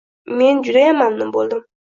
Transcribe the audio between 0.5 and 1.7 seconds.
judayam mamnun boʻldim